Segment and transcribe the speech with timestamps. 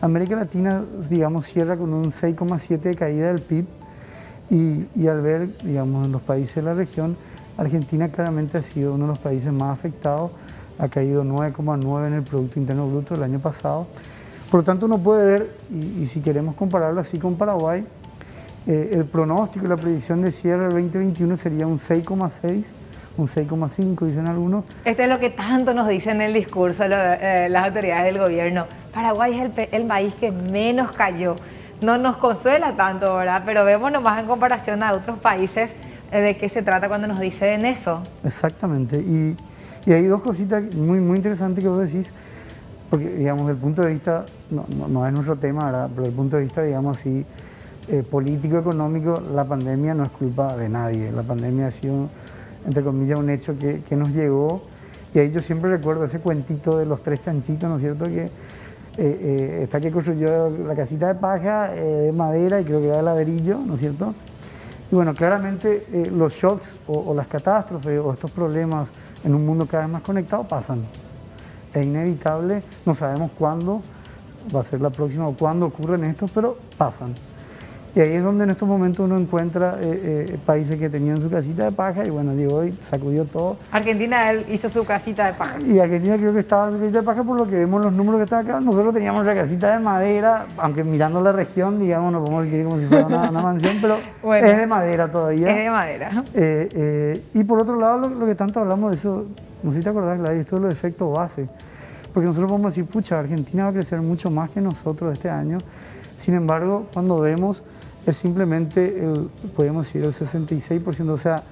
[0.00, 3.66] América Latina, digamos, cierra con un 6,7 de caída del PIB
[4.50, 7.16] y, al ver, digamos, en los países de la región,
[7.56, 10.30] Argentina claramente ha sido uno de los países más afectados,
[10.78, 13.86] ha caído 9,9 en el Producto Interno Bruto el año pasado.
[14.50, 17.84] Por lo tanto, uno puede ver, y, y si queremos compararlo así con Paraguay,
[18.66, 22.64] eh, el pronóstico, la predicción de cierre del 2021 sería un 6,6
[23.16, 24.64] un 6,5, dicen algunos.
[24.84, 28.18] Esto es lo que tanto nos dicen en el discurso lo, eh, las autoridades del
[28.18, 28.66] gobierno.
[28.92, 31.36] Paraguay es el, el, país que menos cayó.
[31.80, 33.42] No nos consuela tanto, ¿verdad?
[33.46, 35.70] Pero vemos nomás en comparación a otros países
[36.12, 38.02] eh, de qué se trata cuando nos dicen eso.
[38.24, 38.98] Exactamente.
[38.98, 39.36] Y,
[39.86, 42.12] hay dos cositas muy, muy interesantes que vos decís,
[42.90, 45.88] porque, digamos, desde el punto de vista, no, no, es nuestro tema, ¿verdad?
[45.88, 47.24] Pero desde el punto de vista, digamos, así,
[47.88, 51.10] eh, político, económico, la pandemia no es culpa de nadie.
[51.10, 52.08] La pandemia ha sido
[52.66, 54.62] entre comillas, un hecho que, que, nos llegó.
[55.14, 58.04] Y ahí yo siempre recuerdo ese cuentito de los tres chanchitos, ¿no es cierto?
[58.04, 58.30] Que
[58.96, 62.88] eh, eh, está que construyó la casita de paja, eh, de madera y creo que
[62.88, 64.14] era de ladrillo, ¿no es cierto?
[64.90, 68.88] Y bueno, claramente eh, los shocks o, o, las catástrofes o estos problemas
[69.24, 70.82] en un mundo cada vez más conectado pasan.
[71.72, 73.82] Es inevitable, no sabemos cuándo
[74.54, 77.14] va a ser la próxima o cuándo ocurren estos, pero pasan.
[77.94, 81.28] Y ahí es donde en estos momentos uno encuentra eh, eh, países que tenían su
[81.28, 83.56] casita de paja y bueno, digo, hoy sacudió todo.
[83.72, 85.60] Argentina hizo su casita de paja.
[85.60, 87.92] Y Argentina creo que estaba en su casita de paja por lo que vemos los
[87.92, 88.60] números que están acá.
[88.60, 92.78] Nosotros teníamos la casita de madera, aunque mirando la región, digamos, no podemos decir como
[92.78, 95.50] si fuera una, una mansión, pero bueno, es de madera todavía.
[95.50, 96.24] Es de madera.
[96.34, 99.26] Eh, y por otro lado, lo, lo, que tanto hablamos de eso,
[99.64, 101.48] no sé si te acordás, Gladys, esto los efectos base.
[102.12, 105.58] Porque nosotros podemos decir, pucha, Argentina va a crecer mucho más que nosotros este año.
[106.20, 107.62] Sin embargo, cuando vemos
[108.06, 111.08] es simplemente, el, podemos decir, el 66%.
[111.08, 111.42] O sea,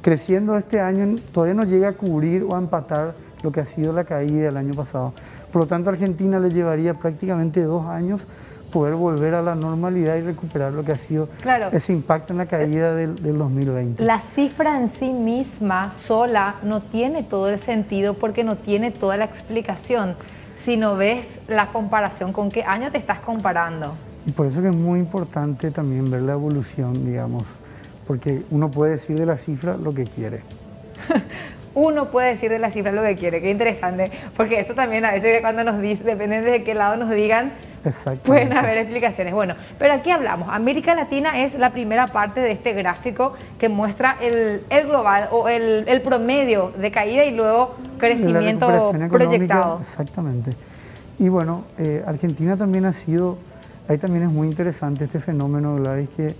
[0.00, 3.92] creciendo este año todavía no llega a cubrir o a empatar lo que ha sido
[3.92, 5.12] la caída del año pasado.
[5.52, 8.20] Por lo tanto, a Argentina le llevaría prácticamente dos años
[8.72, 11.68] poder volver a la normalidad y recuperar lo que ha sido claro.
[11.72, 14.02] ese impacto en la caída del, del, 2020.
[14.04, 19.16] La cifra en sí misma, sola, no tiene todo el sentido porque no tiene toda
[19.16, 20.14] la explicación.
[20.64, 23.94] Si no ves la comparación, ¿con qué año te estás comparando?
[24.26, 27.44] Y por eso que es muy importante también ver la evolución, digamos,
[28.06, 30.42] porque uno puede decir de la cifra lo que quiere.
[31.74, 35.12] uno puede decir de la cifra lo que quiere, qué interesante, porque eso también a
[35.12, 37.52] veces cuando nos dicen, depende de qué lado nos digan,
[38.24, 39.34] pueden haber explicaciones.
[39.34, 44.16] Bueno, pero aquí hablamos, América Latina es la primera parte de este gráfico que muestra
[44.20, 49.80] el, el global o el, el, promedio de caída y luego crecimiento proyectado.
[49.80, 50.52] Exactamente.
[51.18, 53.38] Y bueno, eh, Argentina también ha sido
[53.92, 56.34] ahí también es muy interesante este fenómeno, Gladys, que,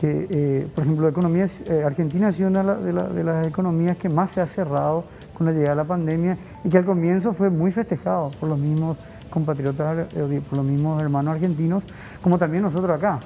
[0.00, 3.46] que eh, por ejemplo, la economía, eh, Argentina ha sido una de, la, de, las
[3.46, 5.04] economías que más se ha cerrado
[5.36, 8.58] con la llegada de la pandemia y que al comienzo fue muy festejado por los
[8.58, 8.96] mismos
[9.28, 11.84] compatriotas, eh, por los mismos hermanos argentinos,
[12.22, 13.18] como también nosotros acá.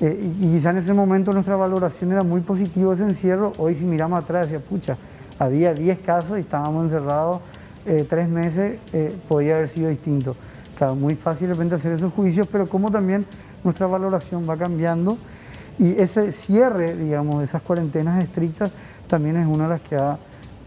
[0.00, 3.84] Y, y, quizá en ese momento nuestra valoración era muy positiva ese encierro, hoy si
[3.84, 4.96] miramos atrás, decía, pucha,
[5.38, 7.40] había 10 casos y estábamos encerrados
[8.10, 8.78] tres meses,
[9.26, 10.36] podía haber sido distinto
[10.88, 13.26] muy fácil de repente hacer esos juicios, pero como también
[13.62, 15.18] nuestra valoración va cambiando
[15.78, 18.70] y ese cierre, digamos, de esas cuarentenas estrictas
[19.06, 20.18] también es una de las que ha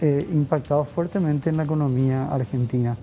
[0.02, 2.96] eh, impactado fuertemente en la economía argentina.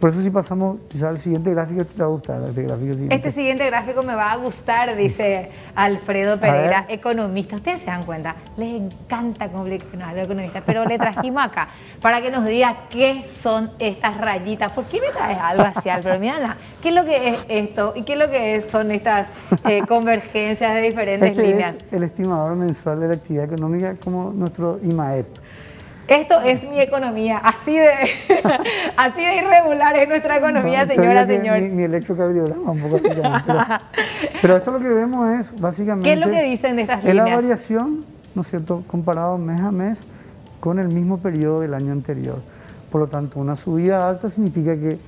[0.00, 2.42] Por eso si pasamos quizás al siguiente gráfico te va a gustar.
[2.48, 3.14] Este, gráfico siguiente.
[3.14, 7.56] este siguiente gráfico me va a gustar, dice Alfredo Pereira, economista.
[7.56, 11.68] Ustedes se dan cuenta, les encanta le a los economistas, pero le trajimos acá
[12.00, 14.72] para que nos diga qué son estas rayitas.
[14.72, 16.18] ¿Por qué me traes algo así, Alfredo?
[16.18, 17.92] Mira, ¿qué es lo que es esto?
[17.94, 19.26] ¿Y qué es lo que es, son estas
[19.68, 21.74] eh, convergencias de diferentes este líneas?
[21.74, 25.26] Es el estimador mensual de la actividad económica como nuestro IMAEP.
[26.10, 27.88] Esto es mi economía, así de,
[28.96, 31.60] así de irregular es nuestra economía, no, señora, señor.
[31.60, 33.22] Mi, mi electrocardiograma un poco así pero,
[34.42, 36.08] pero, esto lo que vemos es básicamente...
[36.08, 37.28] ¿Qué es lo que dicen de estas es líneas?
[37.28, 38.04] la variación,
[38.34, 40.02] ¿no es cierto?, comparado mes a mes
[40.58, 42.42] con el mismo periodo del año anterior.
[42.90, 44.98] Por lo tanto, una subida alta significa que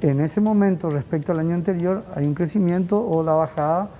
[0.00, 3.90] en ese momento respecto al año anterior hay un crecimiento o la bajada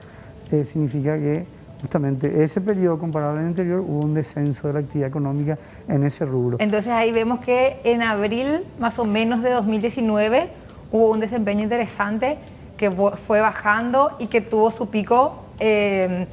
[0.51, 1.45] eh, significa que
[1.83, 5.59] justamente ese periodo comparado al anterior hubo un descenso de la actividad económica
[5.89, 6.57] en ese rubro.
[6.61, 10.49] Entonces ahí vemos que en abril más o menos de 2019
[10.93, 12.39] hubo un desempeño interesante
[12.77, 16.27] que fue bajando y que tuvo su pico eh,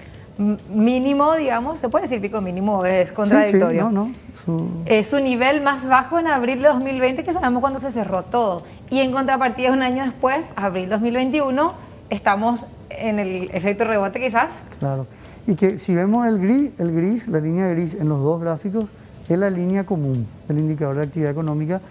[0.69, 3.90] mínimo, digamos, se puede decir pico mínimo, es contradictorio.
[3.90, 4.12] Sí, sí, no, no.
[4.34, 4.84] Su...
[4.86, 8.63] Eh, su nivel más bajo en abril de 2020, que sabemos cuando se cerró todo.
[8.90, 11.74] Y en contrapartida, un año después, abril 2021,
[12.10, 14.50] estamos en el efecto rebote quizás.
[14.80, 15.07] Claro.
[15.50, 18.86] Y que si vemos el gris, el gris, la línea gris en los dos gráficos,
[19.28, 21.81] es la línea común del indicador de actividad económica,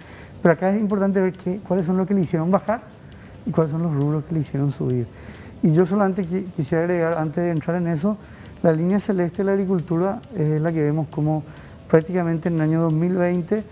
[0.41, 2.83] pero acá es importante ver qué, cuáles son los que le hicieron bajar
[3.45, 5.09] y cuáles son los rubros que le hicieron subir.
[5.61, 6.25] Y yo solamente
[6.55, 8.17] quisiera agregar, antes de entrar en eso,
[8.63, 11.43] la línea celeste de la agricultura es la que vemos como
[11.91, 13.65] prácticamente en el año 2020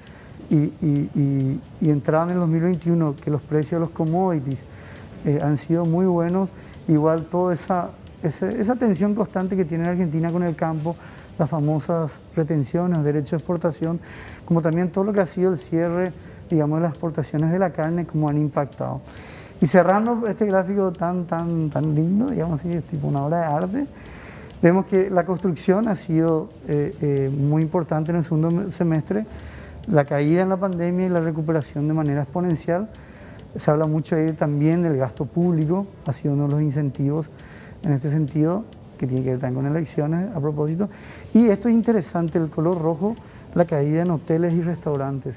[0.51, 4.59] y, y, y, entrada en el 2021, que los precios de los commodities
[5.25, 6.51] eh, han sido muy buenos,
[6.89, 7.91] igual toda esa,
[8.27, 10.97] esa, tensión constante que tiene Argentina con el campo,
[11.39, 14.01] las famosas retenciones, derechos de exportación,
[14.45, 16.13] como también todo lo que ha sido el cierre,
[16.51, 19.01] digamos, de las exportaciones de la carne, como han impactado.
[19.61, 23.45] Y cerrando este gráfico tan, tan, tan lindo, digamos así, es tipo una obra de
[23.45, 23.87] arte,
[24.61, 29.27] vemos que la construcción ha sido eh, eh, muy importante en el segundo semestre,
[29.87, 32.89] la caída en la pandemia y la recuperación de manera exponencial.
[33.55, 37.31] Se habla mucho ahí también del gasto público, ha sido uno de los incentivos
[37.87, 38.65] en este sentido,
[38.99, 40.91] que tiene que ver también con elecciones a propósito.
[41.33, 43.15] Y esto es interesante, el color rojo,
[43.55, 45.37] la caída en hoteles y restaurantes.